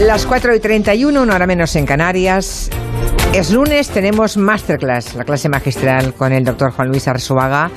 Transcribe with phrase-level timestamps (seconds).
[0.00, 2.68] Las 4 y 31, una hora menos en Canarias.
[3.32, 7.70] Es lunes, tenemos Masterclass, la clase magistral con el doctor Juan Luis Arzuaga.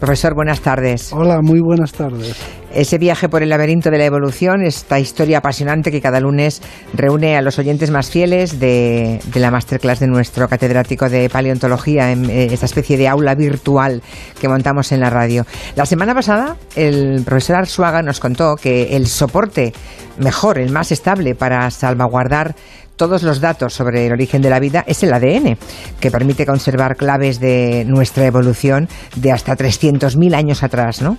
[0.00, 1.12] Profesor, buenas tardes.
[1.12, 2.36] Hola, muy buenas tardes.
[2.78, 6.62] Ese viaje por el laberinto de la evolución, esta historia apasionante que cada lunes
[6.94, 12.30] reúne a los oyentes más fieles de, la masterclass de nuestro catedrático de paleontología en
[12.30, 14.00] eh, esta especie de aula virtual
[14.40, 15.44] que montamos en la radio.
[15.74, 19.72] La semana pasada, el profesor Arzuaga nos contó que el soporte
[20.18, 22.54] mejor, el más estable para salvaguardar
[22.98, 25.56] todos los datos sobre el origen de la vida es el ADN,
[26.00, 31.16] que permite conservar claves de nuestra evolución de hasta 300.000 años atrás, ¿no?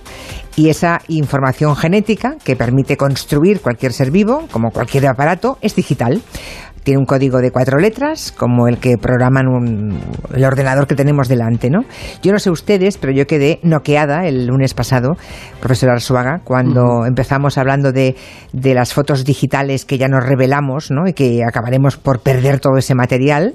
[0.56, 6.20] Y esa información genética que permite construir cualquier ser vivo, como cualquier aparato, es digital
[6.82, 9.46] tiene un código de cuatro letras, como el que programan
[10.34, 11.84] el ordenador que tenemos delante, ¿no?
[12.22, 15.16] Yo no sé ustedes, pero yo quedé noqueada el lunes pasado,
[15.60, 18.16] profesor Arzuaga, cuando empezamos hablando de,
[18.52, 21.06] de, las fotos digitales que ya nos revelamos, ¿no?
[21.06, 23.54] Y que acabaremos por perder todo ese material.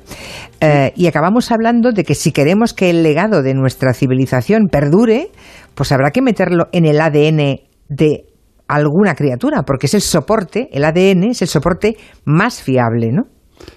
[0.62, 5.30] Eh, y acabamos hablando de que si queremos que el legado de nuestra civilización perdure,
[5.74, 7.60] pues habrá que meterlo en el ADN
[7.90, 8.35] de
[8.68, 13.24] alguna criatura, porque es el soporte, el ADN es el soporte más fiable, ¿no?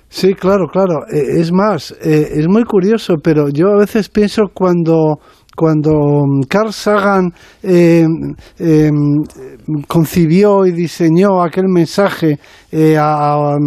[0.08, 1.06] Sí, claro, claro.
[1.12, 5.19] Eh, es más, eh, es muy curioso, pero yo a veces pienso cuando
[5.58, 7.32] cuando mm, Carl Sagan
[7.64, 8.06] eh,
[8.60, 9.24] em,
[9.88, 12.38] concibió y diseñó aquel mensaje
[12.70, 13.58] eh, a,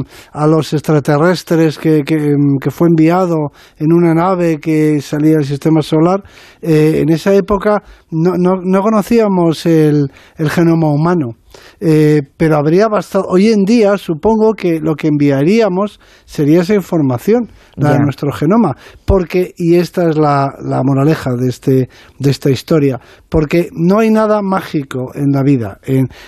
[0.47, 6.23] los extraterrestres que, em, que, fue enviado en una nave que salía del sistema solar,
[6.61, 10.09] eh, en esa época no, no, no conocíamos el
[10.49, 11.40] genoma humano.
[11.79, 13.25] Eh, pero habría bastado.
[13.27, 18.75] Hoy en día, supongo que lo que enviaríamos sería esa información, la de nuestro genoma,
[19.05, 22.99] porque, y esta es la, la moraleja de, este, de esta historia,
[23.29, 25.79] porque no hay nada mágico en la vida,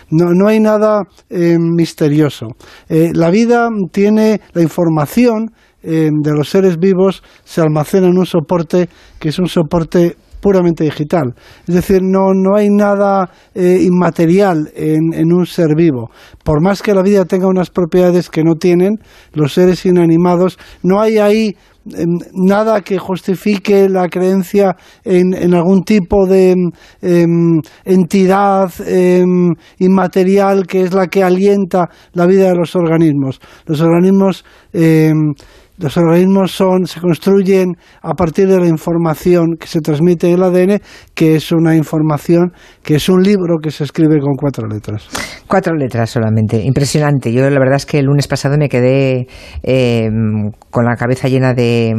[0.09, 2.47] no, no, hay nada eh, misterioso.
[2.89, 5.51] Eh, la vida tiene la información
[5.83, 8.87] de los seres vivos, se almacena en un soporte
[9.19, 11.33] que es un soporte puramente digital.
[11.65, 16.11] Es decir, no, no hay nada eh, inmaterial en, un ser vivo.
[16.43, 18.99] Por más que la vida tenga unas propiedades que no tienen
[19.31, 21.55] los seres inanimados, no hay ahí
[21.95, 26.55] em, nada que justifique la creencia en, en algún tipo de
[27.01, 33.39] em, entidad em, inmaterial que es la que alienta la vida de los organismos.
[33.65, 34.43] Los organismos
[35.83, 40.43] los organismos son, se construyen a partir de la información que se transmite en el
[40.43, 40.81] ADN,
[41.13, 45.09] que es una información, que es un libro que se escribe con cuatro letras.
[45.45, 47.33] Cuatro letras solamente, impresionante.
[47.33, 49.27] Yo la verdad es que el lunes pasado me quedé
[49.61, 50.07] eh,
[50.69, 51.93] con la cabeza llena de,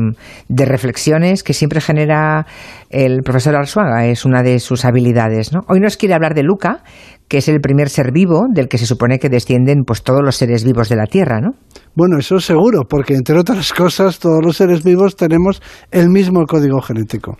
[0.48, 2.46] de, reflexiones que siempre genera
[2.88, 5.52] el profesor Arzuaga, es una de sus habilidades.
[5.52, 5.60] ¿no?
[5.68, 6.82] Hoy nos quiere hablar de Luca,
[7.28, 10.36] que es el primer ser vivo del que se supone que descienden pues todos los
[10.36, 11.50] seres vivos de la Tierra, ¿no?
[11.96, 15.62] Bueno, eso seguro, porque entre otras cosas todos los seres vivos tenemos
[15.92, 17.36] el mismo código genético.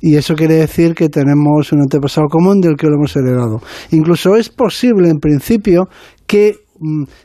[0.00, 3.60] Y eso quiere decir que tenemos un antepasado común del que lo hemos heredado.
[3.92, 5.84] Incluso es posible, en principio,
[6.26, 6.63] que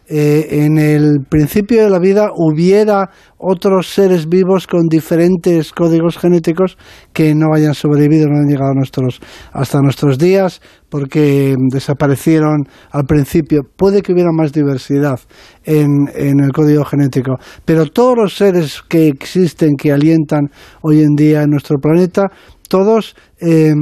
[0.07, 6.77] eh, en el principio de la vida hubiera otros seres vivos con diferentes códigos genéticos
[7.13, 9.19] que no hayan sobrevivido, no han llegado nuestros,
[9.51, 13.61] hasta nuestros días porque desaparecieron al principio.
[13.75, 15.19] Puede que hubiera más diversidad
[15.63, 20.49] en, en el código genético, pero todos los seres que existen, que alientan
[20.81, 22.27] hoy en día en nuestro planeta,
[22.69, 23.73] todos eh,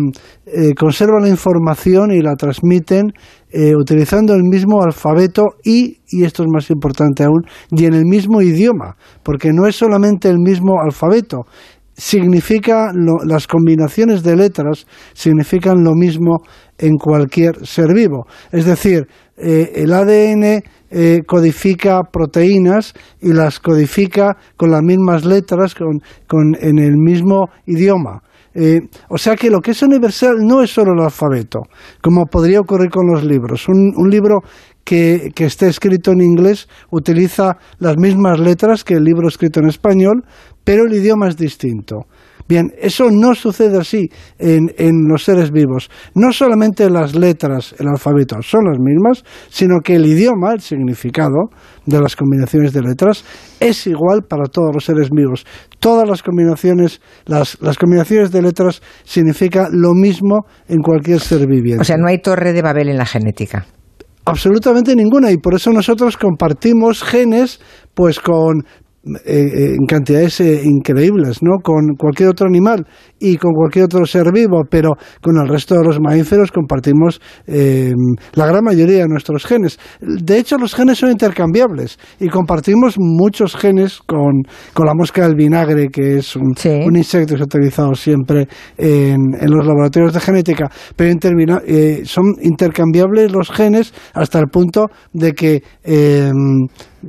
[0.47, 3.11] eh, conservan la información y la transmiten
[3.51, 8.05] eh, utilizando el mismo alfabeto y, y esto es más importante aún, y en el
[8.05, 11.43] mismo idioma, porque no es solamente el mismo alfabeto,
[11.93, 12.91] significa
[13.25, 16.43] las combinaciones de letras significan lo mismo
[16.77, 18.27] en cualquier ser vivo.
[18.51, 20.61] Es decir, el ADN
[21.25, 28.21] codifica proteínas y las codifica con las mismas letras, con, con, en el mismo idioma.
[28.59, 28.79] Eh,
[29.09, 31.59] o sea que lo que es universal no es solo el alfabeto,
[32.01, 33.67] como podría ocurrir con los libros.
[33.69, 34.39] Un, libro
[34.83, 39.67] que, que, esté escrito en inglés utiliza las mismas letras que el libro escrito en
[39.67, 40.23] español,
[40.63, 42.07] pero el idioma es distinto.
[42.47, 44.09] Bien, eso no sucede así
[44.39, 44.69] en,
[45.07, 45.89] los seres vivos.
[46.15, 51.49] No solamente las letras, el alfabeto son las mismas, sino que el idioma, el significado
[51.85, 53.25] de las combinaciones de letras,
[53.59, 55.45] es igual para todos los seres vivos.
[55.79, 61.81] Todas las combinaciones, las, las combinaciones de letras significan lo mismo en cualquier ser viviente.
[61.81, 63.65] O sea, no hay torre de Babel en la genética.
[64.23, 67.61] Absolutamente ninguna y por eso nosotros compartimos genes
[67.93, 68.65] pues con
[69.25, 71.59] eh, en cantidades eh, increíbles, ¿no?
[71.61, 72.85] Con cualquier otro animal
[73.19, 77.93] y con cualquier otro ser vivo, pero con el resto de los mamíferos compartimos eh,
[78.33, 79.79] la gran mayoría de nuestros genes.
[80.01, 84.43] De hecho, los genes son intercambiables y compartimos muchos genes con,
[84.73, 86.53] con la mosca del vinagre, que es un,
[86.85, 91.11] un insecto que se ha utilizado siempre en, en los laboratorios de genética, pero
[91.65, 96.31] eh, son intercambiables los genes hasta el punto de que eh,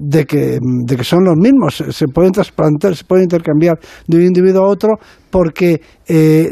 [0.01, 4.25] de que, de que son los mismos, se pueden trasplantar, se pueden intercambiar de un
[4.25, 4.97] individuo a otro
[5.31, 6.51] porque eh,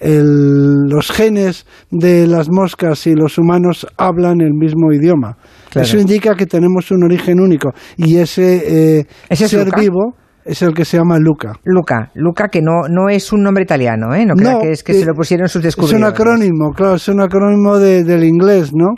[0.00, 5.36] los genes de las moscas y los humanos hablan el mismo idioma.
[5.74, 10.14] Eso indica que tenemos un origen único y ese, eh, ser vivo
[10.44, 11.54] es el que se llama Luca.
[11.64, 14.26] Luca, Luca que no, no es un nombre italiano, ¿eh?
[14.26, 16.02] No, que es que se lo pusieron sus descubridores.
[16.02, 18.94] Es un acrónimo, claro, es un acrónimo del inglés, ¿no?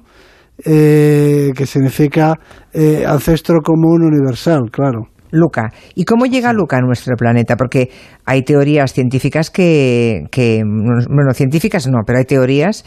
[0.64, 2.34] Eh, que significa
[2.72, 5.08] eh, ancestro común universal, claro.
[5.30, 5.70] Luca.
[5.94, 7.56] ¿Y cómo llega Luca a nuestro planeta?
[7.56, 7.90] Porque
[8.24, 12.84] hay teorías científicas que, que, bueno, científicas no, pero hay teorías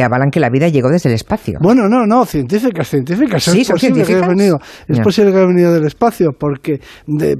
[0.00, 1.58] que avalan que la vida llegó desde el espacio.
[1.60, 3.42] Bueno, no, no, científicas, científicas.
[3.42, 4.58] Sí, es posible que haya venido,
[4.88, 6.80] es posible que haya venido del espacio, porque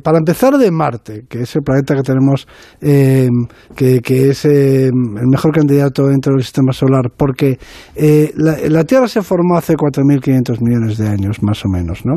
[0.03, 2.47] para empezar de Marte, que es el planeta que tenemos,
[2.83, 3.29] eh,
[3.75, 7.59] que, que, es eh, el mejor candidato dentro del sistema solar, porque
[7.97, 12.17] eh, la, Tierra se formó hace 4.500 millones de años, más o menos, ¿no?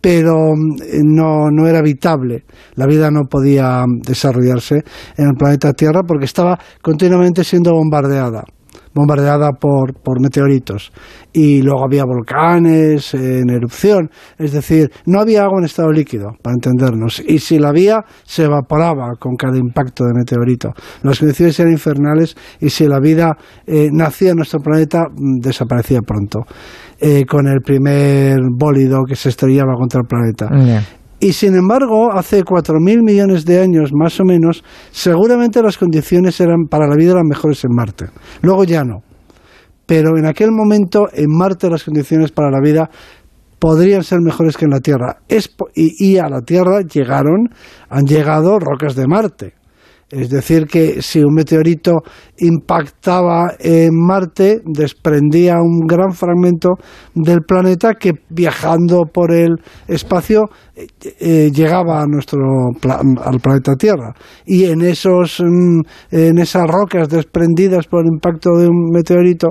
[0.00, 2.44] pero no, no era habitable,
[2.76, 4.76] la vida no podía desarrollarse
[5.16, 8.44] en el planeta Tierra porque estaba continuamente siendo bombardeada
[8.94, 10.92] bombardeada por, por meteoritos.
[11.32, 16.54] Y luego había volcanes en erupción, es decir, no había agua en estado líquido, para
[16.54, 17.22] entendernos.
[17.26, 20.70] Y si la había, se evaporaba con cada impacto de meteorito.
[21.02, 26.00] Las condiciones eran infernales y si la vida eh, nacía en nuestro planeta, mm, desaparecía
[26.00, 26.40] pronto.
[27.02, 30.48] Eh, con el primer bólido que se estrellaba contra el planeta.
[31.20, 36.64] Y sin embargo, hace 4.000 millones de años más o menos, seguramente las condiciones eran
[36.64, 38.06] para la vida eran mejores en Marte.
[38.40, 39.02] Luego ya no.
[39.84, 42.88] Pero en aquel momento en Marte las condiciones para la vida
[43.58, 45.18] podrían ser mejores que en la Tierra.
[45.74, 47.50] y, y a la Tierra llegaron,
[47.90, 49.59] han llegado rocas de Marte.
[50.10, 52.02] Es decir, que si un meteorito
[52.38, 56.70] impactaba en Marte, desprendía un gran fragmento
[57.14, 59.50] del planeta que viajando por el
[59.86, 60.86] espacio eh,
[61.20, 62.40] eh, llegaba a nuestro
[62.82, 64.12] al planeta Tierra.
[64.44, 65.80] Y en esos mm,
[66.10, 69.50] en esas rocas desprendidas por el impacto de un meteorito,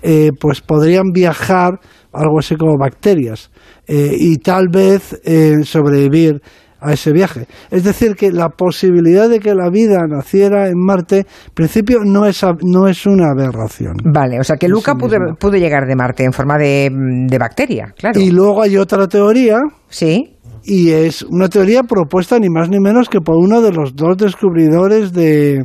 [0.00, 1.78] eh, pues podrían viajar
[2.14, 3.50] algo así como bacterias
[3.86, 5.20] y tal vez
[5.64, 6.40] sobrevivir
[6.80, 7.46] a ese viaje.
[7.70, 12.26] Es decir, que la posibilidad de que la vida naciera en Marte, en principio, no
[12.26, 13.96] es, no es una aberración.
[14.04, 16.90] Vale, o sea que Luca pudo, llegar de Marte en forma de,
[17.28, 18.20] de, bacteria, claro.
[18.20, 19.58] Y luego hay otra teoría.
[19.88, 20.34] Sí.
[20.64, 24.16] Y es una teoría propuesta ni más ni menos que por uno de los dos
[24.16, 25.64] descubridores de,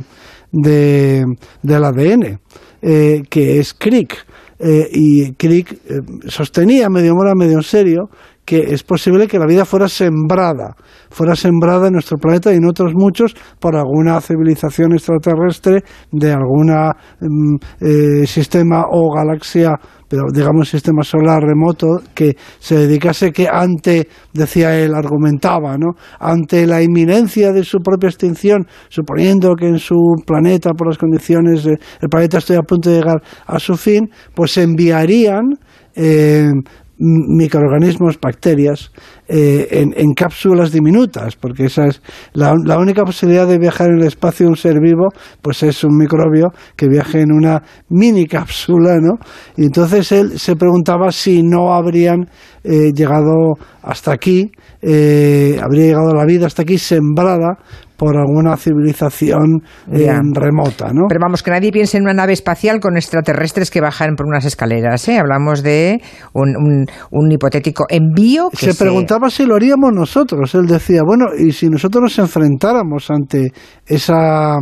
[0.50, 1.24] de
[1.62, 2.40] del ADN,
[2.80, 4.26] eh, que es Crick.
[4.58, 8.08] Eh, y Crick eh, sostenía medio mora, medio en serio
[8.44, 10.76] que es posible que la vida fuera sembrada,
[11.10, 15.82] fuera sembrada en nuestro planeta y en otros muchos por alguna civilización extraterrestre
[16.12, 19.72] de algún mm, eh, sistema o galaxia,
[20.08, 25.92] pero digamos sistema solar remoto que se dedicase que ante, decía él, argumentaba, ¿no?
[26.20, 29.96] ante la inminencia de su propia extinción, suponiendo que en su
[30.26, 34.56] planeta, por las condiciones, el planeta esté a punto de llegar a su fin, pues
[34.58, 35.58] enviarían
[35.96, 36.50] eh,
[36.98, 38.92] microorganismos, bacterias,
[39.28, 42.00] eh, en, cápsulas diminutas, porque esa es
[42.32, 45.08] la, única posibilidad de viajar en el espacio un ser vivo,
[45.42, 49.14] pues es un microbio que viaje en una mini cápsula, ¿no?
[49.56, 52.28] Y entonces él se preguntaba si no habrían
[52.62, 54.50] eh, llegado hasta aquí,
[54.80, 57.58] eh, habría llegado la vida hasta aquí sembrada
[57.96, 59.62] por alguna civilización
[59.92, 61.06] eh, remota, ¿no?
[61.08, 64.44] Pero vamos, que nadie piense en una nave espacial con extraterrestres que bajan por unas
[64.44, 65.18] escaleras, ¿eh?
[65.18, 66.00] Hablamos de
[66.32, 70.54] un, un, hipotético envío que se, preguntaba si lo haríamos nosotros.
[70.54, 73.52] Él decía, bueno, y si nosotros nos enfrentáramos ante
[73.86, 74.58] esa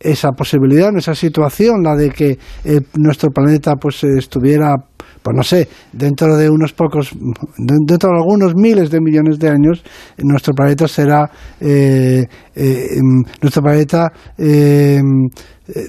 [0.00, 4.74] esa posibilidad, esa situación, la de que eh, nuestro planeta pues estuviera
[5.22, 7.10] pues no sé, dentro de unos pocos,
[7.58, 9.82] dentro de algunos miles de millones de años,
[10.18, 12.24] nuestro planeta será, eh,
[12.54, 15.00] eh, em, nuestro planeta eh,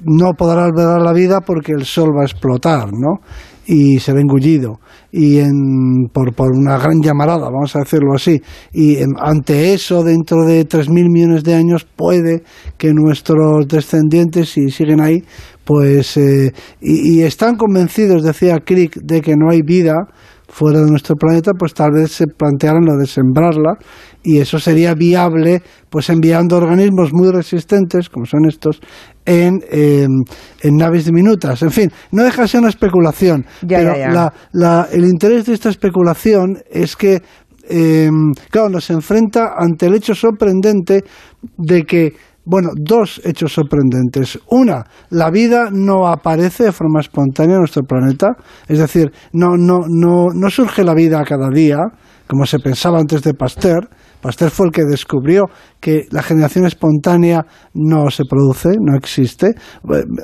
[0.03, 3.19] no podrá albergar la vida porque el Sol va a explotar, ¿no?
[3.65, 4.79] y se ve engullido
[5.11, 8.41] y en, por, por una gran llamarada, vamos a decirlo así.
[8.73, 12.43] Y ante eso, dentro de 3.000 millones de años, puede
[12.77, 15.23] que nuestros descendientes, si siguen ahí,
[15.73, 16.51] pues eh,
[16.81, 19.93] y, están convencidos, decía Crick, de que no hay vida
[20.49, 23.75] fuera de nuestro planeta, pues tal vez se plantearan lo de sembrarla
[24.21, 28.81] y eso sería viable, pues enviando organismos muy resistentes, como son estos,
[29.25, 31.61] en, en naves diminutas.
[31.61, 33.93] En fin, no deja de ser una especulación, pero
[34.91, 37.21] el interés de esta especulación es que,
[37.69, 38.09] eh,
[38.49, 41.05] claro, nos enfrenta ante el hecho sorprendente
[41.57, 42.13] de que
[42.45, 44.39] bueno, dos hechos sorprendentes.
[44.49, 48.35] Una, la vida no aparece de forma espontánea en nuestro planeta,
[48.67, 51.77] es decir, no, no, no, no surge la vida cada día,
[52.27, 53.89] como se pensaba antes de Pasteur.
[54.21, 55.45] Pasteur fue el que descubrió
[55.79, 59.55] que la generación espontánea no se produce, no existe.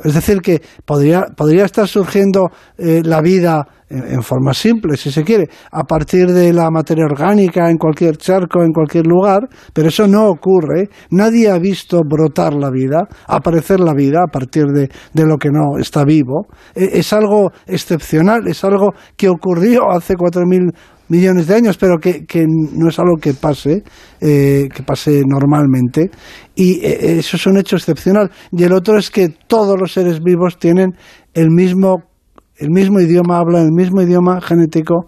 [0.04, 5.24] Es decir, que podría, podría estar surgiendo eh, la vida en, forma simple, si se
[5.24, 10.08] quiere, a partir de la materia orgánica en cualquier charco, en cualquier lugar, pero eso
[10.08, 10.90] no ocurre.
[11.12, 15.50] Nadie ha visto brotar la vida, aparecer la vida a partir de, de lo que
[15.50, 16.48] no está vivo.
[16.76, 20.72] E, es algo excepcional, es algo que ocurrió hace cuatro mil
[21.10, 23.84] millones de años, pero que, que, no es algo que pase,
[24.22, 26.10] eh, que pase normalmente.
[26.56, 28.32] Y eh, eso es un hecho excepcional.
[28.52, 30.92] Y el otro es que todos los seres vivos tienen
[31.34, 32.04] el mismo
[32.60, 35.06] el mismo idioma, hablan el mismo idioma genético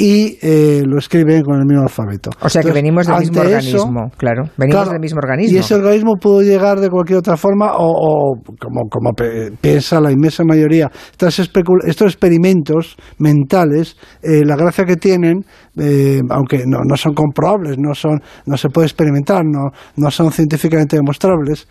[0.00, 2.30] y eh, lo escriben con el mismo alfabeto.
[2.40, 4.44] O sea que venimos del mismo organismo, claro.
[4.56, 5.56] Venimos del mismo organismo.
[5.56, 9.12] Y ese organismo pudo llegar de cualquier otra forma o, como, como
[9.60, 10.88] piensa la inmensa mayoría.
[11.10, 11.50] Estos,
[11.84, 15.44] estos experimentos mentales, eh, la gracia que tienen,
[15.78, 20.32] eh, aunque no, no, son comprobables, no, son, no se puede experimentar, no, no son
[20.32, 21.68] científicamente demostrables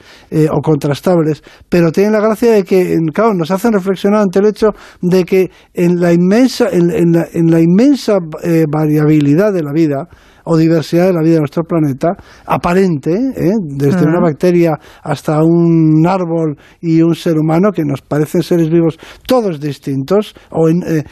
[0.51, 4.69] o contrastables, pero tienen la gracia de que, claro, nos hacen reflexionar ante el hecho
[5.01, 10.07] de que en la inmensa, en la, en la inmensa eh, variabilidad de la vida
[10.49, 13.51] o diversidad de la vida de nuestro planeta, aparente, ¿eh?
[13.61, 14.71] desde una bacteria
[15.03, 20.69] hasta un árbol y un ser humano, que nos parecen seres vivos todos distintos o
[20.69, 21.03] eh,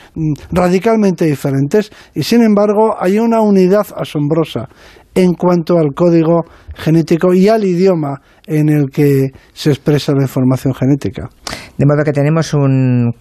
[0.51, 4.69] radicalmente diferentes, y sin embargo hay una unidad asombrosa
[5.13, 10.73] en cuanto al código genético y al idioma en el que se expresa la información
[10.73, 11.29] genética.
[11.77, 13.11] De modo que tenemos un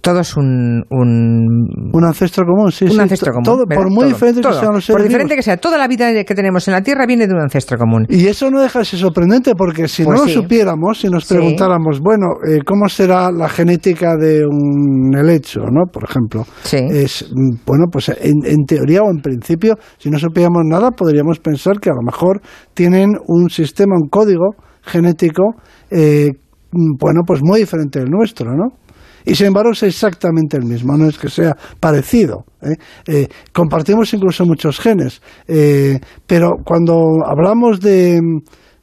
[0.00, 3.44] todos un, un, ancestro común, sí, un ancestro común.
[3.44, 6.24] Todo, por muy diferente que sean los seres Por diferente que sea, toda la vida
[6.24, 8.06] que tenemos en la Tierra viene de un ancestro común.
[8.08, 11.26] Y eso no deja de ser sorprendente, porque si pues no lo supiéramos, si nos
[11.26, 15.84] preguntáramos, bueno, eh, ¿cómo será la genética de un helecho, no?
[15.92, 16.46] Por ejemplo.
[16.72, 17.30] Es,
[17.66, 21.94] bueno, pues en, teoría o en principio, si no supiéramos nada, podríamos pensar que a
[21.94, 22.40] lo mejor
[22.74, 25.54] tienen un sistema, un código genético,
[25.90, 26.30] eh,
[26.72, 28.85] bueno, pues muy diferente del nuestro, ¿no?
[29.26, 32.44] Y sin embargo es exactamente el mismo, no es que sea parecido.
[32.62, 32.76] ¿eh?
[33.06, 36.94] Eh, compartimos incluso muchos genes, eh, pero cuando
[37.26, 38.20] hablamos de,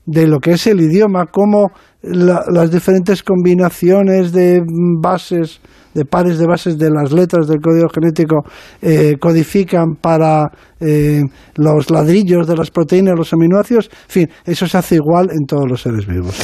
[0.05, 1.71] de, lo que es el idioma, cómo
[2.01, 4.61] las diferentes combinaciones de
[5.01, 5.61] bases
[5.93, 8.43] de pares de bases de las letras del código genético
[8.81, 11.21] eh, codifican para eh,
[11.55, 15.69] los ladrillos de las proteínas, los aminoácidos, en fin, eso se hace igual en todos
[15.69, 16.37] los seres vivos.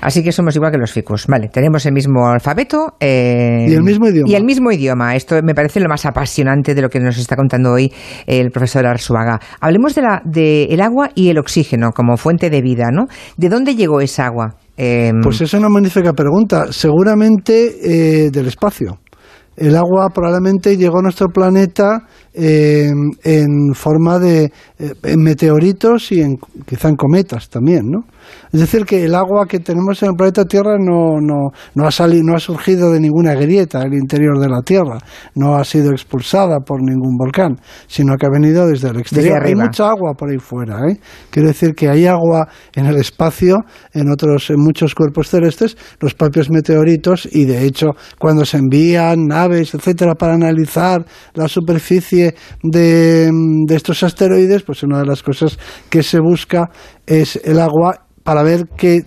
[0.00, 3.82] Así que somos igual que los ficus, vale, tenemos el mismo alfabeto eh, y el
[3.82, 4.30] mismo idioma.
[4.30, 7.36] Y el mismo idioma, esto me parece lo más apasionante de lo que nos está
[7.36, 7.92] contando hoy
[8.26, 9.40] el profesor Arzuaga.
[9.60, 13.06] Hablemos de, la, de el agua y el oxígeno como fuente de vida, ¿no?
[13.36, 14.56] ¿De dónde llegó esa agua?
[14.84, 16.72] Em, pues es una magnífica pregunta.
[16.72, 18.98] Seguramente eh, del espacio.
[19.56, 26.36] El agua probablemente llegó a nuestro planeta em, en forma de eh, meteoritos y en,
[26.66, 28.04] quizá en cometas también, ¿no?
[28.52, 31.90] Es decir, que el agua que tenemos en el planeta Tierra no, no, no, ha,
[31.90, 34.98] salido, no ha surgido de ninguna grieta en el interior de la Tierra,
[35.34, 37.56] no ha sido expulsada por ningún volcán,
[37.86, 39.42] sino que ha venido desde el exterior.
[39.44, 40.78] hay mucha agua por ahí fuera.
[40.88, 40.98] ¿eh?
[41.30, 43.56] Quiero decir que hay agua en el espacio,
[43.92, 49.26] en, otros, en muchos cuerpos celestes, los propios meteoritos, y de hecho, cuando se envían
[49.26, 51.04] naves, etcétera, para analizar
[51.34, 53.30] la superficie de,
[53.66, 56.70] de estos asteroides, pues una de las cosas que se busca
[57.06, 59.02] es el agua para ver qué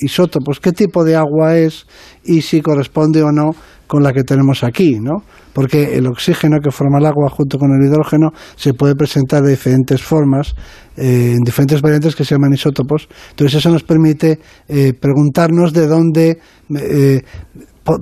[0.00, 1.86] isótopos, qué tipo de agua es
[2.24, 3.50] y si corresponde o no
[3.86, 5.22] con la que tenemos aquí, ¿no?
[5.52, 9.50] Porque el oxígeno que forma el agua junto con el hidrógeno se puede presentar de
[9.50, 10.54] diferentes formas,
[10.96, 13.06] eh, en diferentes variantes que se llaman isótopos.
[13.30, 16.38] Entonces eso nos permite eh, preguntarnos de dónde
[16.74, 17.20] eh,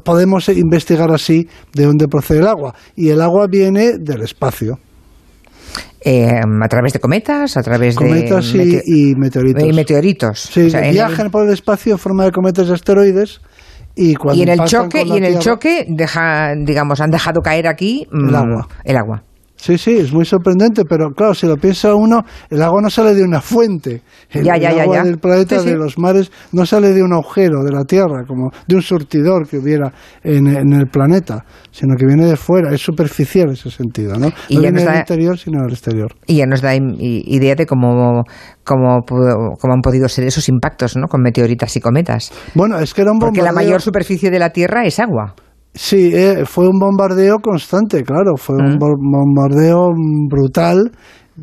[0.05, 2.75] podemos investigar así de dónde procede el agua.
[2.97, 4.79] Y el agua viene del espacio.
[6.03, 9.65] Eh, a través de cometas, a través cometas de y, meteoritos.
[9.65, 10.41] Y meteoritos.
[10.41, 13.41] Sí, viajan por el espacio en forma de cometas y asteroides.
[13.97, 17.67] Y, cuando y en el choque, y en el choque deja, digamos, han dejado caer
[17.67, 18.69] aquí el agua.
[18.85, 19.23] El agua.
[19.61, 23.15] Sí, sí, es muy sorprendente, pero claro, si lo piensa uno, el agua no sale
[23.15, 24.01] de una fuente.
[24.31, 27.63] El, ya, ya, agua ya, del planeta, de los mares, no sale de un agujero
[27.63, 29.93] de la Tierra, como de un surtidor que hubiera
[30.25, 34.29] en, el planeta, sino que viene de fuera, es superficial ese sentido, ¿no?
[34.49, 36.15] Y no viene del interior, sino del exterior.
[36.27, 38.25] Y ya nos da idea de cómo,
[38.65, 41.07] cómo, cómo, han podido ser esos impactos, ¿no?
[41.07, 42.33] Con meteoritas y cometas.
[42.55, 43.43] Bueno, es que era un bombardeo...
[43.43, 45.35] Porque la mayor superficie de la Tierra es agua.
[45.73, 49.91] Sí, eh, fue un bombardeo constante, claro, fue un bombardeo
[50.29, 50.91] brutal.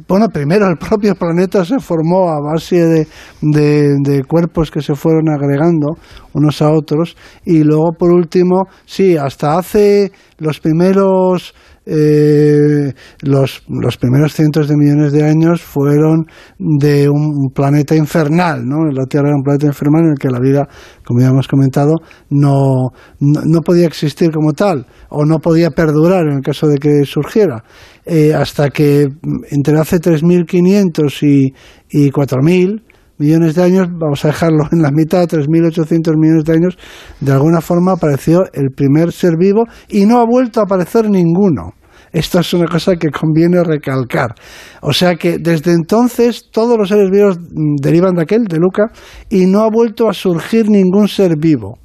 [0.07, 3.07] Bueno, primero el propio planeta se formó a base de,
[3.41, 5.96] de, cuerpos que se fueron agregando
[6.34, 7.15] unos a otros
[7.46, 11.55] y luego por último, sí, hasta hace los primeros
[11.89, 13.62] eh, los,
[13.98, 16.25] primeros cientos de millones de años fueron
[16.60, 18.86] de un planeta infernal, ¿no?
[18.91, 20.67] La Tierra era un planeta infernal en el que la vida,
[21.06, 21.96] como ya hemos comentado,
[22.29, 22.89] no,
[23.22, 27.63] no, podía existir como tal, o no podía perdurar en el caso de que surgiera.
[28.06, 29.08] Eh, hasta que
[29.51, 31.53] entre hace 3.500 y,
[31.89, 32.82] y 4.000,
[33.17, 36.77] millones de años, vamos a dejarlo en la mitad, 3.800 millones de años,
[37.20, 41.74] de alguna forma apareció el primer ser vivo y no ha vuelto a aparecer ninguno.
[42.17, 44.33] Esto es una cosa que conviene recalcar.
[44.81, 47.38] O sea que desde entonces todos los seres vivos
[47.79, 48.86] derivan de aquel, de Luca,
[49.29, 51.77] y no ha vuelto a surgir ningún ser vivo.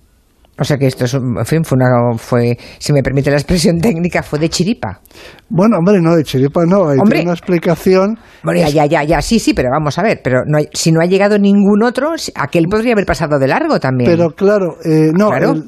[0.59, 3.81] O sea que esto es, en fin, fue, una, fue, si me permite la expresión
[3.81, 5.01] técnica, fue de chiripa.
[5.49, 8.19] Bueno, hombre, no, de chiripa no, hay una explicación.
[8.45, 11.01] Bueno, ya, ya, ya, ya, sí, sí, pero vamos a ver, pero no si no
[11.01, 14.11] ha llegado ningún otro, aquel podría haber pasado de largo también.
[14.11, 15.63] Pero claro, eh, no, eh,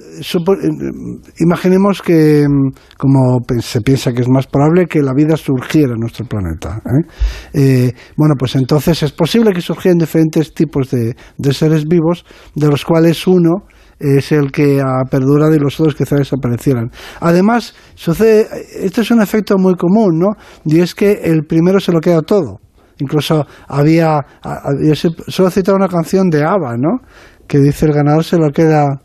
[1.39, 6.01] imaginemos que, mm, como se piensa que es más probable, que la vida surgiera en
[6.01, 6.83] nuestro planeta.
[7.55, 7.93] ¿eh?
[8.19, 12.85] bueno, pues entonces es posible que surgieran diferentes tipos de, de seres vivos, de los
[12.85, 13.65] cuales uno
[14.05, 16.91] es el que ha perdurado y los otros quizás desaparecieran.
[17.21, 18.47] Además, sucede,
[18.81, 20.37] este es un efecto muy común, ¿no?
[20.65, 22.61] Y es que el primero se lo queda todo.
[22.99, 26.99] Incluso había, había solo citar una canción de ABBA, ¿no?
[27.49, 29.01] Que dice el ganador se lo queda,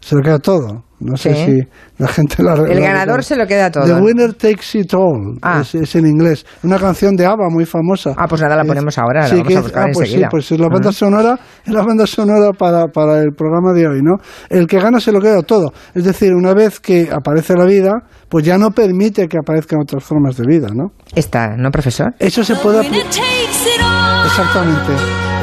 [0.00, 0.87] se lo queda todo.
[1.00, 1.60] No sé si
[1.98, 3.84] la gente la El ganador se lo queda todo.
[3.84, 5.38] The Winner Takes It All.
[5.42, 5.62] Ah.
[5.62, 6.44] Es, en inglés.
[6.64, 8.14] Una canción de ABBA muy famosa.
[8.16, 9.28] Ah, pues nada, la ponemos ahora.
[9.28, 12.88] Sí, la ah, pues sí, pues es la banda sonora, es la banda sonora para,
[12.88, 14.16] para el programa de hoy, ¿no?
[14.48, 15.72] El que gana se lo queda todo.
[15.94, 17.92] Es decir, una vez que aparece la vida,
[18.28, 20.88] pues ya no permite que aparezcan otras formas de vida, ¿no?
[21.14, 22.12] Esta, ¿no, profesor?
[22.18, 22.80] Eso se puede.
[22.80, 24.92] Exactamente.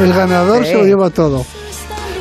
[0.01, 1.45] El ganador se lo lleva todo.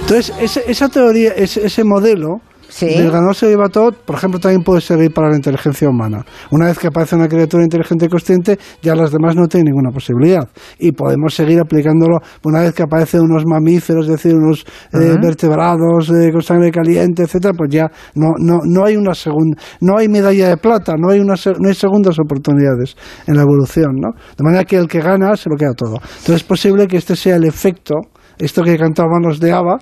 [0.02, 0.32] Entonces,
[0.68, 2.36] esa teoría, ese, ese modelo
[2.74, 2.86] ¿Sí?
[2.86, 6.24] Del ganador se lleva todo, por ejemplo, también puede servir para la inteligencia humana.
[6.50, 9.92] Una vez que aparece una criatura inteligente y consciente, ya las demás no tienen ninguna
[9.92, 10.48] posibilidad.
[10.80, 16.10] Y podemos seguir aplicándolo una vez que aparecen unos mamíferos, es decir, unos eh, vertebrados
[16.10, 20.08] eh, con sangre caliente, etcétera, pues ya no, no, no hay una segunda, no hay
[20.08, 22.96] medalla de plata, no hay, una, no hay segundas oportunidades
[23.28, 24.10] en la evolución, ¿no?
[24.36, 25.94] De manera que el que gana se lo queda todo.
[26.02, 27.94] Entonces es posible que este sea el efecto,
[28.36, 29.78] esto que cantaban los de Ava,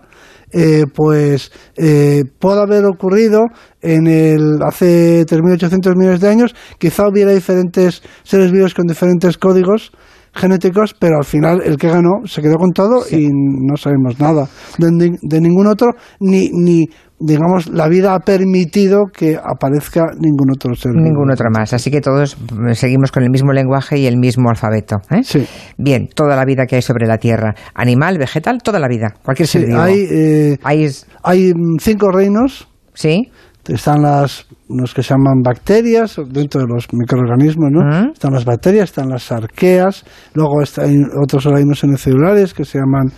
[0.53, 3.41] eh, pues eh, puede haber ocurrido
[3.81, 9.93] en el hace 3.800 millones de años, quizá hubiera diferentes seres vivos con diferentes códigos
[10.35, 14.49] genéticos, pero al final el que ganó se quedó con todo y no sabemos nada
[14.79, 16.87] de, de, ningún otro, ni, ni
[17.23, 20.93] digamos, la vida ha permitido que aparezca ningún otro ser.
[20.93, 21.73] Ningún otro más.
[21.73, 22.37] Así que todos
[22.73, 24.97] seguimos con el mismo lenguaje y el mismo alfabeto.
[25.11, 25.23] ¿eh?
[25.23, 25.47] Sí.
[25.79, 27.55] Bien, toda la vida que hay sobre la Tierra.
[27.75, 29.15] Animal, vegetal, toda la vida.
[29.23, 29.81] Cualquier ser vivo.
[29.81, 32.69] Hay, eh, hay, cinco reinos.
[32.95, 33.31] Sí.
[33.69, 38.13] Están las los que se llaman bacterias dentro de los microorganismos, ¿no?
[38.13, 43.13] Están las bacterias, están las arqueas, luego hay otros organismos unicelulares que se llaman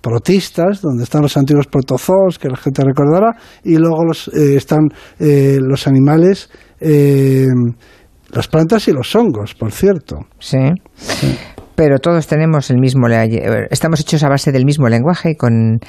[0.00, 4.88] protistas, donde están los antiguos protozoos, que la gente recordará, y luego los, eh, están
[5.18, 7.46] eh, los animales, eh,
[8.30, 10.20] las plantas y los hongos, por cierto.
[10.38, 10.58] sí
[11.80, 13.06] pero todos tenemos el mismo,
[13.70, 15.80] estamos hechos a base del mismo lenguaje con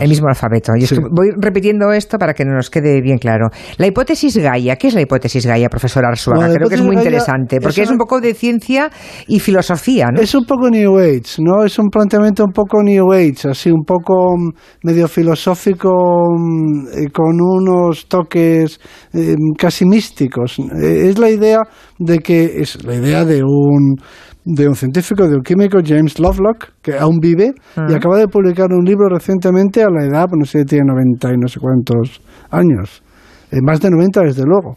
[0.00, 0.70] el mismo alfabeto.
[0.78, 3.48] Y voy repitiendo esto para que nos quede bien claro.
[3.76, 6.54] La hipótesis Gaia, ¿qué es la hipótesis Gaia, profesor Arzuaga?
[6.54, 8.88] Creo que es muy interesante, porque es, un poco de ciencia
[9.26, 10.20] y filosofía, ¿no?
[10.20, 11.64] Es un poco New Age, ¿no?
[11.64, 14.50] Es un planteamiento un poco New Age, así un poco mm,
[14.84, 15.90] medio filosófico,
[16.38, 18.78] mm, eh, con unos toques
[19.12, 20.60] eh, casi místicos.
[20.60, 21.58] Eh, es la idea
[21.98, 23.96] de que, es la idea de un
[24.44, 27.52] de un científico, de un químico, James Lovelock, que aún vive
[27.88, 31.36] y acaba de publicar un libro recientemente a la edad, no sé, tiene 90 y
[31.38, 33.02] no sé cuántos años,
[33.50, 34.76] eh, más de 90 desde luego.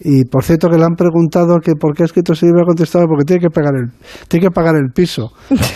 [0.00, 2.66] Y por cierto que le han preguntado que por qué ha escrito ese libro, ha
[2.66, 3.90] contestado porque tiene que pagar el,
[4.28, 5.30] tiene que pagar el piso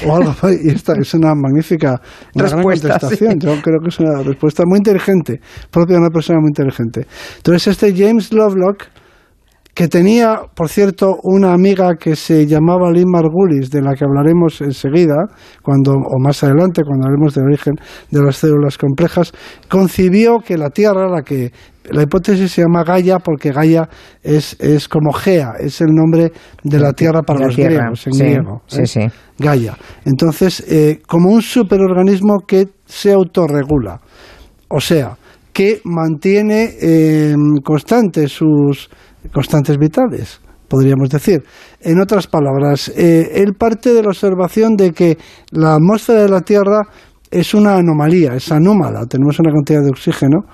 [0.07, 0.35] o algo.
[0.63, 2.01] y esta es una magnífica
[2.35, 3.39] una gran contestación.
[3.39, 7.07] Yo creo que es una respuesta muy inteligente, propia de una persona muy inteligente.
[7.37, 8.85] Entonces este James Lovelock
[9.79, 14.61] que tenía, por cierto, una amiga que se llamaba Lynn Margulis, de la que hablaremos
[14.61, 15.29] enseguida,
[15.63, 17.75] cuando, o más adelante, cuando hablemos del origen
[18.11, 19.31] de las células complejas,
[19.69, 21.53] concibió que la Tierra, la que
[21.93, 23.89] la hipótesis se llama Gaia porque Gaia
[24.21, 26.33] es, es como Gea, es el nombre
[26.65, 28.63] de la Tierra para los griegos, en griego.
[28.67, 28.87] Sí, ¿eh?
[28.89, 29.01] sí.
[29.39, 29.79] Gaia.
[30.05, 34.01] Entonces, eh, como un superorganismo que se autorregula,
[34.71, 35.17] o sea,
[35.53, 38.89] que mantiene eh, constantes sus
[39.33, 41.43] constantes vitales podríamos decir.
[41.81, 45.17] En otras palabras, eh, él parte de la observación de que
[45.51, 46.83] la atmósfera de la Tierra
[47.31, 50.45] es una anomalía, es anómala, tenemos una cantidad de oxígeno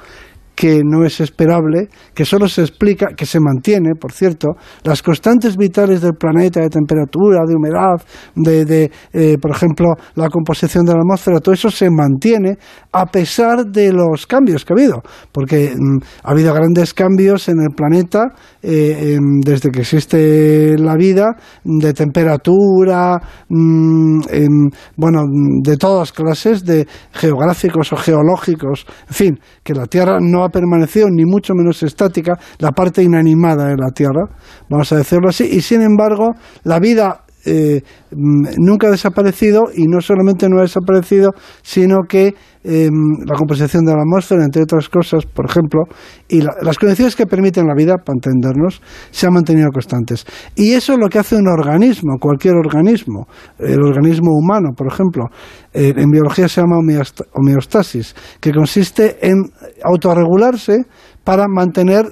[0.55, 4.49] que no es esperable, que solo se explica, que se mantiene, por cierto,
[4.85, 8.01] las constantes vitales del planeta de temperatura, de humedad,
[8.35, 12.57] de, de eh, por ejemplo, la composición de la atmósfera, todo eso se mantiene
[12.93, 17.61] a pesar de los cambios que ha habido, porque mm, ha habido grandes cambios en
[17.61, 25.25] el planeta eh, em, desde que existe la vida, de temperatura, mm, em, bueno,
[25.62, 31.09] de todas clases, de geográficos o geológicos, en fin, que la Tierra no ha permanecido
[31.11, 34.26] ni mucho menos estática, la parte inanimada de la Tierra,
[34.68, 39.87] vamos a decirlo así, y sin embargo la vida eh, mm, nunca ha desaparecido y
[39.87, 42.92] no solamente no ha desaparecido, sino que em,
[43.26, 45.83] la composición de la atmósfera, entre otras cosas, por ejemplo,
[46.28, 48.80] y las condiciones que permiten la vida, para entendernos,
[49.11, 50.24] se han mantenido constantes.
[50.54, 53.26] Y eso es lo que hace un organismo, cualquier organismo,
[53.59, 55.26] el organismo humano, por ejemplo,
[55.74, 59.50] eh, en biología se llama homeostasis, que consiste en
[59.83, 60.87] autorregularse
[61.22, 62.07] para mantener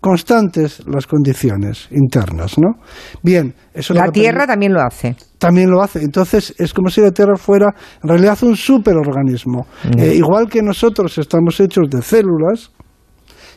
[0.00, 2.82] constantes las condiciones internas, ¿no?
[3.22, 5.14] Bien, eso la Tierra también lo hace.
[5.38, 6.00] También lo hace.
[6.02, 9.66] Entonces es como si la Tierra fuera en realidad un superorganismo.
[9.84, 9.98] Mm.
[9.98, 12.72] Eh, igual que nosotros estamos hechos de células,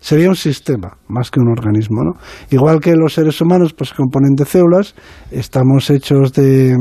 [0.02, 2.12] sería un sistema más que un organismo, ¿no?
[2.52, 4.96] Igual que los seres humanos pues se componen de células,
[5.32, 6.76] estamos hechos de,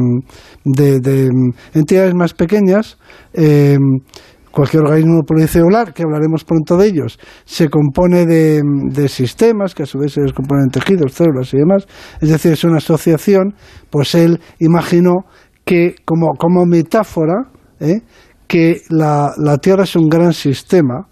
[0.65, 1.31] de, de
[1.73, 2.99] entidades más pequeñas.
[3.33, 3.79] Eh,
[4.53, 9.99] Cualquier organismo pluricelular, que hablaremos pronto de ellos, se compone de, sistemas, que a su
[9.99, 11.87] vez se descomponen en tejidos, células y demás.
[12.21, 13.55] Es decir, es una asociación.
[13.91, 15.25] Pues él imaginó
[15.65, 17.49] que, como, como metáfora,
[17.81, 18.03] ¿eh?
[18.47, 21.09] que la, Tierra es un gran sistema,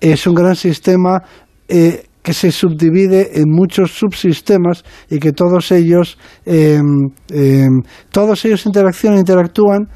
[0.00, 1.22] es un gran sistema
[1.68, 7.10] eh, que se subdivide en muchos subsistemas y que todos ellos, em,
[8.10, 9.88] todos ellos interaccionan, interactúan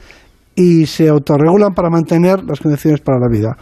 [0.54, 3.56] y se autorregulan para mantener las condiciones para la vida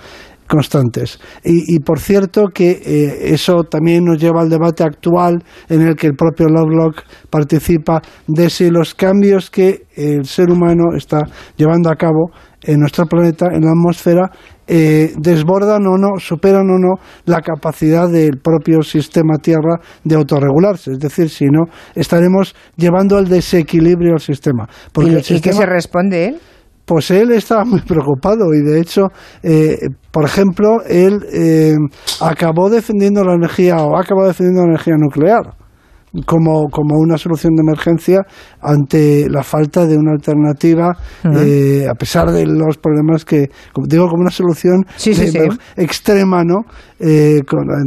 [0.53, 1.19] constantes.
[1.45, 6.09] Y, por cierto que eh, eso también nos lleva al debate actual en el que
[6.09, 11.23] el propio Lovelock participa de si los cambios que el ser humano está
[11.57, 12.33] llevando a cabo
[12.65, 14.31] en nuestro planeta, en la atmósfera,
[14.67, 20.93] eh, desbordan o no, superan o no la capacidad del propio sistema Tierra de autorregularse.
[20.93, 24.69] Es decir, si no, estaremos llevando al desequilibrio al sistema.
[24.93, 26.41] Porque ¿Y, qué se responde él?
[26.85, 29.09] Pues él estaba muy preocupado y de hecho,
[29.43, 31.77] eh, por ejemplo, él eh,
[32.21, 35.62] acabó defendiendo la energía o acabó defendiendo la energía nuclear
[36.27, 38.21] como, como una solución de emergencia
[38.61, 43.49] ante la falta de una alternativa, eh, a pesar de los problemas que,
[43.87, 44.85] digo, como una solución
[45.77, 46.65] extrema, ¿no?
[47.01, 47.41] Eh,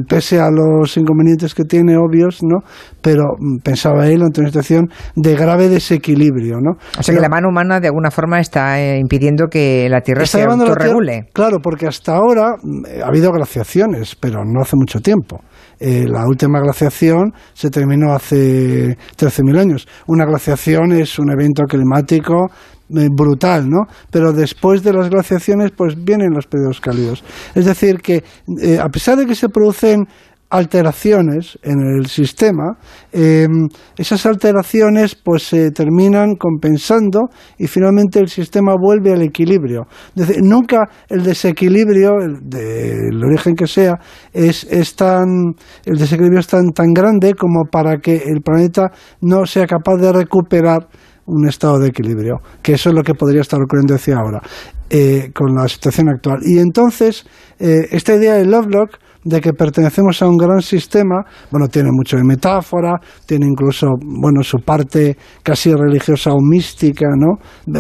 [0.10, 2.60] pese a los inconvenientes que tiene, obvios, ¿no?
[3.02, 6.72] Pero mm, pensaba él ante una situación de grave desequilibrio, ¿no?
[7.00, 10.26] O sea que la mano humana de alguna forma está eh, impidiendo que la Tierra
[10.26, 11.28] se autorregule.
[11.32, 15.40] Claro, porque hasta ahora mm, ha habido glaciaciones, pero no hace mucho tiempo.
[15.80, 19.88] Eh, la última glaciación se terminó hace 13.000 años.
[20.08, 22.50] Una glaciación es un evento climático
[22.90, 23.88] eh, brutal, ¿no?
[24.12, 27.24] Pero después de las glaciaciones, pues vienen los periodos cálidos.
[27.56, 28.24] Es decir, que
[28.62, 30.08] eh, a pesar de que se producen
[30.56, 32.78] alteraciones en el sistema,
[33.12, 39.88] em, esas alteraciones pues se terminan compensando y finalmente el sistema vuelve al equilibrio.
[40.42, 43.96] nunca el desequilibrio, del origen que sea,
[44.32, 45.28] es, es tan,
[45.86, 48.92] el desequilibrio es tan, tan grande como para que el planeta
[49.22, 50.88] no sea capaz de recuperar
[51.26, 54.42] un estado de equilibrio, que eso es lo que podría estar ocurriendo decía ahora,
[54.90, 56.40] eh, con la situación actual.
[56.44, 57.26] Y entonces,
[57.60, 62.16] eh, esta idea de Lovelock de que pertenecemos a un gran sistema, bueno, tiene mucho
[62.16, 62.94] de metáfora,
[63.26, 67.40] tiene incluso, bueno, su parte casi religiosa o mística, ¿no?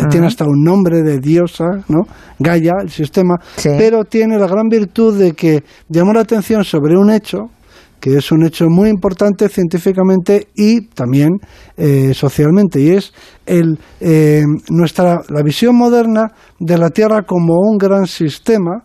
[0.10, 2.02] Tiene hasta un nombre de diosa, ¿no?
[2.40, 7.12] Gaia, el sistema, pero tiene la gran virtud de que llamó la atención sobre un
[7.12, 7.52] hecho,
[8.00, 11.30] que es un hecho muy importante científicamente y también
[11.78, 13.14] eh, socialmente, y es
[13.46, 18.84] el, eh, nuestra, la visión moderna de la Tierra como un gran sistema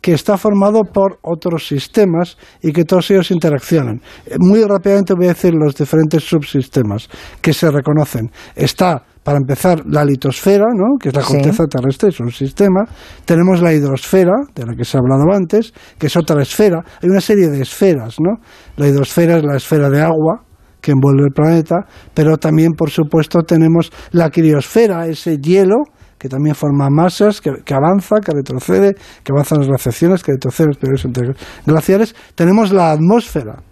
[0.00, 4.00] que está formado por otros sistemas y que todos ellos interaccionan.
[4.38, 7.08] Muy rápidamente voy a decir los diferentes subsistemas
[7.42, 8.30] que se reconocen.
[8.54, 10.96] Está para empezar, la litosfera, ¿no?
[10.98, 12.86] que es la corteza terrestre, es un sistema.
[13.26, 16.82] Tenemos la hidrosfera, de la que se ha hablado antes, que es otra esfera.
[17.02, 18.16] Hay una serie de esferas.
[18.20, 18.40] ¿no?
[18.76, 20.44] La hidrosfera es la esfera de agua
[20.80, 21.84] que envuelve el planeta,
[22.14, 25.84] pero también, por supuesto, tenemos la criosfera, ese hielo
[26.18, 30.78] que también forma masas, que, avanza, que retrocede, que avanzan las glaciaciones, que retroceden los
[30.78, 32.14] periodos glaciares.
[32.34, 33.62] Tenemos la atmósfera,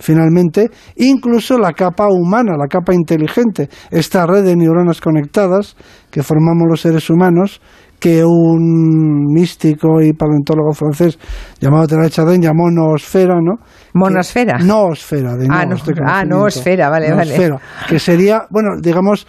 [0.00, 5.76] finalmente, incluso la capa humana, la capa inteligente, esta red de neuronas conectadas
[6.10, 7.60] que formamos los seres humanos,
[8.02, 11.16] que un místico y paleontólogo francés
[11.60, 13.64] llamado Terence Chardin llamó noosfera, ¿no?
[13.94, 14.58] Monosfera.
[14.58, 17.62] noosfera, de ah, no, ah, noosfera, vale, noosfera, vale.
[17.88, 19.28] Que sería, bueno, digamos,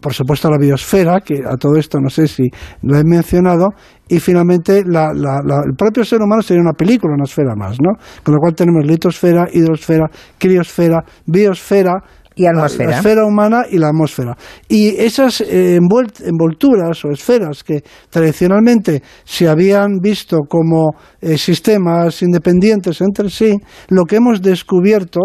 [0.00, 2.44] por supuesto la biosfera, que a todo esto no sé si
[2.82, 3.70] lo he mencionado,
[4.08, 7.92] y finalmente el propio ser humano sería una película, una esfera más, ¿no?
[8.22, 10.06] Con lo cual tenemos litosfera, hidrosfera,
[10.38, 11.92] criosfera, biosfera,
[12.38, 12.90] y atmósfera.
[12.90, 14.36] La, esfera humana y la atmósfera.
[14.68, 23.00] Y esas eh, envolturas o esferas que tradicionalmente se habían visto como eh, sistemas independientes
[23.00, 23.56] entre sí,
[23.88, 25.20] lo que hemos descubierto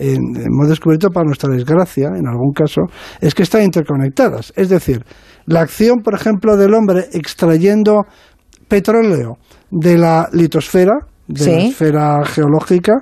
[0.00, 2.82] hemos descubierto para nuestra desgracia, en algún caso,
[3.20, 4.52] es que están interconectadas.
[4.54, 5.04] Es decir,
[5.46, 8.04] la acción, por ejemplo, del hombre extrayendo
[8.68, 9.38] petróleo
[9.72, 10.92] de la litosfera,
[11.26, 12.92] de la esfera geológica,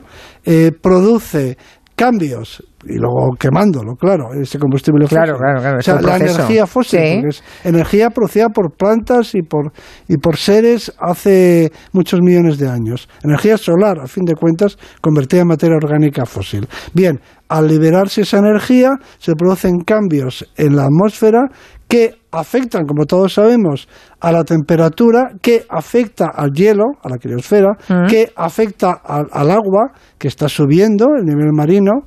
[0.42, 1.58] eh, produce
[1.96, 5.18] cambios y luego quemándolo, claro, ese combustible fósil.
[5.18, 9.72] Claro, claro, O sea, la energía fósil, es energía producida por plantas y por,
[10.08, 13.08] y por seres hace muchos millones de años.
[13.22, 16.68] Energía solar, a fin de cuentas, convertida en materia orgánica fósil.
[16.94, 21.48] Bien, al liberarse esa energía, se producen cambios en la atmósfera
[21.88, 23.88] que afectan, como todos sabemos,
[24.20, 28.06] a la temperatura, que afecta al hielo, a la criosfera, mm.
[28.08, 32.02] que afecta al, al agua, que está subiendo el nivel marino,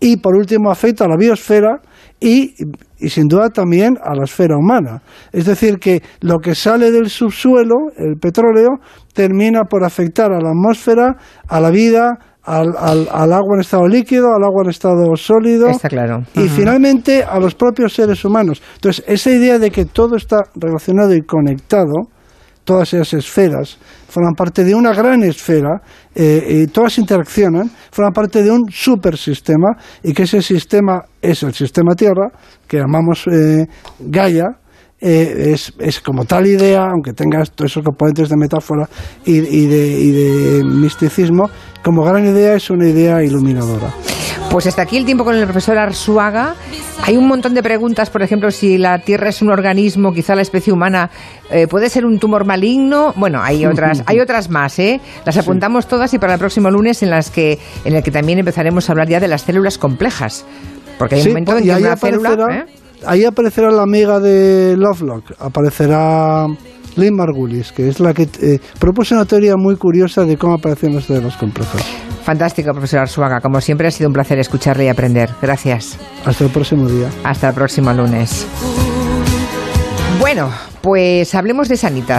[0.00, 1.80] y por último afecta a la biosfera
[2.20, 2.54] y,
[2.98, 5.02] y, sin duda también a la esfera humana.
[5.32, 8.78] Es decir, que lo que sale del subsuelo, el petróleo,
[9.12, 11.16] termina por afectar a la atmósfera,
[11.48, 12.74] a la vida, al,
[13.10, 16.22] al, agua en estado líquido, al agua en estado sólido está claro.
[16.34, 18.62] y finalmente a los propios seres humanos.
[18.76, 22.08] Entonces, esa idea de que todo está relacionado y conectado,
[22.64, 23.78] todas esas esferas
[24.08, 25.80] forman parte de una gran esfera
[26.14, 31.54] eh, y todas interaccionan, forman parte de un supersistema y que ese sistema es el
[31.54, 32.30] sistema Tierra,
[32.66, 33.66] que llamamos eh,
[34.00, 34.46] Gaia,
[35.00, 38.88] eh, es, es, como tal idea, aunque tenga todos esos componentes de metáfora
[39.24, 41.48] y, y, de, y de misticismo,
[41.84, 43.94] como gran idea es una idea iluminadora.
[44.50, 46.54] Pues hasta aquí el tiempo con el profesor Arsuaga.
[47.02, 50.42] Hay un montón de preguntas, por ejemplo, si la Tierra es un organismo, quizá la
[50.42, 51.10] especie humana
[51.50, 53.12] eh, puede ser un tumor maligno.
[53.16, 55.00] Bueno, hay otras, hay otras más, ¿eh?
[55.26, 58.38] Las apuntamos todas y para el próximo lunes en las que, en el que también
[58.38, 60.44] empezaremos a hablar ya de las células complejas,
[60.98, 62.64] porque hay un momento en que una célula, ¿eh?
[63.06, 66.46] ahí aparecerá la amiga de Lovelock, aparecerá
[66.98, 70.94] Lynn Margulis, que es la que eh, propuso una teoría muy curiosa de cómo aparecen
[70.94, 71.84] las células complejas.
[72.24, 73.40] Fantástico, profesor Arzuaga.
[73.40, 75.30] Como siempre, ha sido un placer escucharle y aprender.
[75.40, 75.98] Gracias.
[76.26, 77.08] Hasta el próximo día.
[77.24, 78.46] Hasta el próximo lunes.
[80.20, 80.50] Bueno,
[80.82, 82.16] pues hablemos de Sanita.